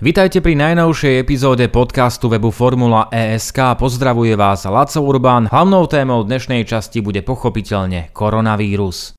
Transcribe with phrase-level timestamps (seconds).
[0.00, 3.76] Vitajte pri najnovšej epizóde podcastu webu Formula ESK.
[3.76, 5.52] Pozdravuje vás Laco Urban.
[5.52, 9.12] Hlavnou témou dnešnej časti bude pochopiteľne koronavírus.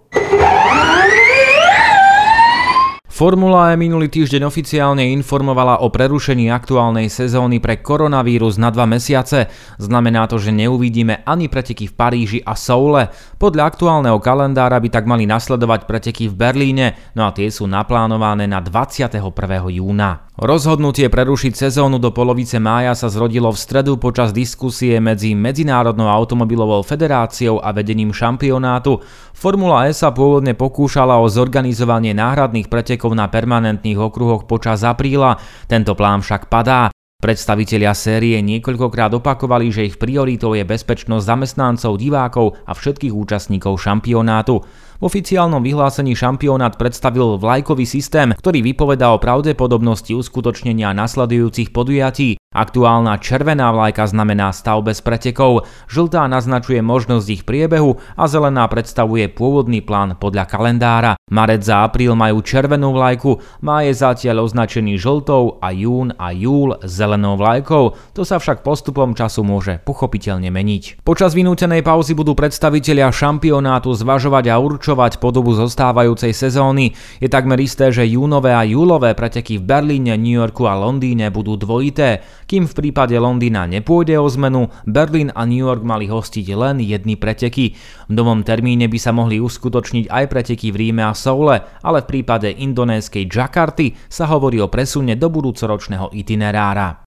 [3.21, 9.53] Formula E minulý týždeň oficiálne informovala o prerušení aktuálnej sezóny pre koronavírus na dva mesiace.
[9.77, 13.13] Znamená to, že neuvidíme ani preteky v Paríži a Soule.
[13.37, 18.49] Podľa aktuálneho kalendára by tak mali nasledovať preteky v Berlíne, no a tie sú naplánované
[18.49, 19.21] na 21.
[19.69, 20.30] júna.
[20.41, 26.81] Rozhodnutie prerušiť sezónu do polovice mája sa zrodilo v stredu počas diskusie medzi Medzinárodnou automobilovou
[26.81, 29.05] federáciou a vedením šampionátu.
[29.37, 35.37] Formula E sa pôvodne pokúšala o zorganizovanie náhradných pretekov na permanentných okruhoch počas apríla,
[35.69, 36.89] tento plán však padá.
[37.21, 44.65] Predstavitelia série niekoľkokrát opakovali, že ich prioritou je bezpečnosť zamestnancov, divákov a všetkých účastníkov šampionátu.
[45.01, 52.37] V oficiálnom vyhlásení šampionát predstavil vlajkový systém, ktorý vypovedá o pravdepodobnosti uskutočnenia nasledujúcich podujatí.
[52.51, 59.25] Aktuálna červená vlajka znamená stav bez pretekov, žltá naznačuje možnosť ich priebehu a zelená predstavuje
[59.31, 61.11] pôvodný plán podľa kalendára.
[61.31, 66.77] Marec za apríl majú červenú vlajku, má je zatiaľ označený žltou a jún a júl
[66.83, 71.07] zelenou vlajkou, to sa však postupom času môže pochopiteľne meniť.
[71.07, 76.95] Počas vynútenej pauzy budú predstavitelia šampionátu zvažovať a určovať podobu zostávajúcej sezóny.
[77.19, 81.57] Je takmer isté, že júnové a júlové preteky v Berlíne, New Yorku a Londýne budú
[81.59, 82.21] dvojité.
[82.47, 87.15] Kým v prípade Londýna nepôjde o zmenu, Berlín a New York mali hostiť len jedny
[87.15, 87.77] preteky.
[88.07, 92.09] V novom termíne by sa mohli uskutočniť aj preteky v Ríme a Soule, ale v
[92.09, 97.03] prípade indonéskej Jakarty sa hovorí o presune do budúcoročného itinerára.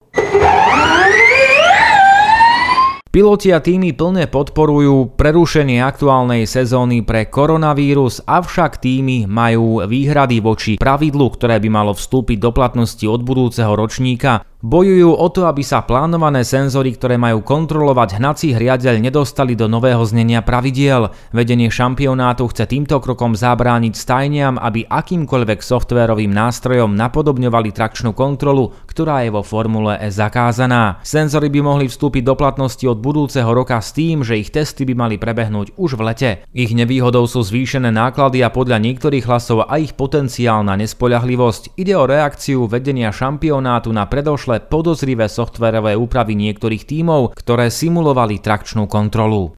[3.15, 10.75] Piloti a týmy plne podporujú prerušenie aktuálnej sezóny pre koronavírus, avšak týmy majú výhrady voči
[10.75, 14.43] pravidlu, ktoré by malo vstúpiť do platnosti od budúceho ročníka.
[14.65, 20.01] Bojujú o to, aby sa plánované senzory, ktoré majú kontrolovať hnací hriadeľ, nedostali do nového
[20.01, 21.13] znenia pravidiel.
[21.29, 29.21] Vedenie šampionátu chce týmto krokom zabrániť stajniam, aby akýmkoľvek softvérovým nástrojom napodobňovali trakčnú kontrolu, ktorá
[29.21, 30.97] je vo Formule E zakázaná.
[31.05, 34.97] Senzory by mohli vstúpiť do platnosti od budúceho roka s tým, že ich testy by
[34.97, 36.29] mali prebehnúť už v lete.
[36.57, 41.77] Ich nevýhodou sú zvýšené náklady a podľa niektorých hlasov a ich potenciálna nespoľahlivosť.
[41.77, 48.39] Ide o reakciu vedenia šampionátu na predošlé ale podozrivé softverové úpravy niektorých tímov, ktoré simulovali
[48.39, 49.51] trakčnú kontrolu.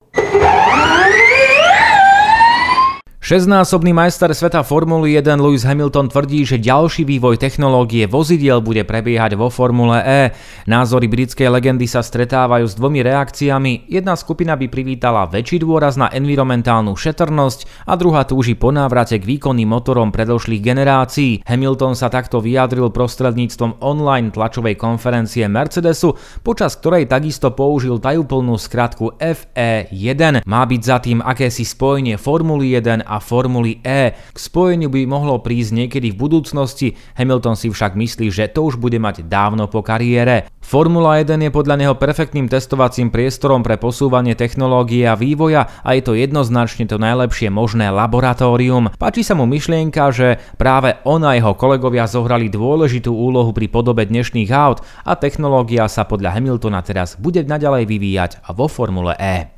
[3.28, 9.36] Šestnásobný majster sveta Formuly 1 Lewis Hamilton tvrdí, že ďalší vývoj technológie vozidiel bude prebiehať
[9.36, 10.32] vo Formule E.
[10.64, 13.92] Názory britskej legendy sa stretávajú s dvomi reakciami.
[13.92, 19.28] Jedna skupina by privítala väčší dôraz na environmentálnu šetrnosť a druhá túži po návrate k
[19.28, 21.44] výkonným motorom predošlých generácií.
[21.44, 26.16] Hamilton sa takto vyjadril prostredníctvom online tlačovej konferencie Mercedesu,
[26.48, 30.48] počas ktorej takisto použil tajúplnú skratku FE1.
[30.48, 34.14] Má byť za tým akési spojenie Formuly 1 a Formuly E.
[34.14, 38.78] K spojeniu by mohlo prísť niekedy v budúcnosti, Hamilton si však myslí, že to už
[38.78, 40.48] bude mať dávno po kariére.
[40.68, 46.04] Formula 1 je podľa neho perfektným testovacím priestorom pre posúvanie technológie a vývoja a je
[46.04, 48.92] to jednoznačne to najlepšie možné laboratórium.
[49.00, 54.04] Páči sa mu myšlienka, že práve on a jeho kolegovia zohrali dôležitú úlohu pri podobe
[54.12, 59.57] dnešných aut a technológia sa podľa Hamiltona teraz bude naďalej vyvíjať vo Formule E.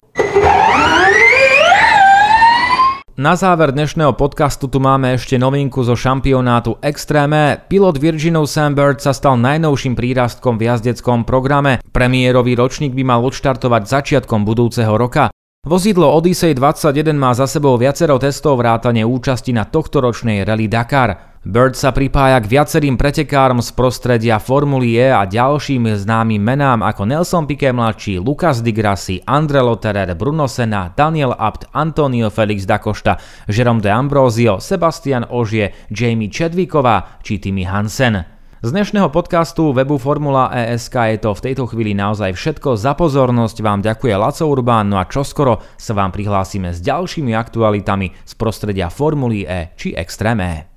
[3.20, 7.60] Na záver dnešného podcastu tu máme ešte novinku zo šampionátu Extreme.
[7.68, 11.84] Pilot Virginov Sambird sa stal najnovším prírastkom v jazdeckom programe.
[11.92, 15.36] Premiérový ročník by mal odštartovať začiatkom budúceho roka.
[15.68, 21.29] Vozidlo Odyssey 21 má za sebou viacero testov vrátane účasti na tohtoročnej Rally Dakar.
[21.40, 27.08] Bird sa pripája k viacerým pretekárom z prostredia Formuly E a ďalším známym menám ako
[27.08, 32.76] Nelson Piquet mladší, Lucas Di Grassi, Andre Lotterer, Bruno Senna, Daniel Abt, Antonio Felix da
[32.76, 33.16] Costa,
[33.48, 38.20] Jerome de Ambrosio, Sebastian Ožie, Jamie Chadwicková či Timmy Hansen.
[38.60, 42.76] Z dnešného podcastu webu Formula ESK je to v tejto chvíli naozaj všetko.
[42.76, 48.12] Za pozornosť vám ďakuje Laco Urbán, no a čoskoro sa vám prihlásime s ďalšími aktualitami
[48.28, 50.69] z prostredia Formuly E či Extreme.